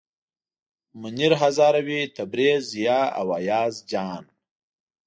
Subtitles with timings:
[1.01, 4.23] منیر هزاروي، تبریز، ضیا او ایاز جان.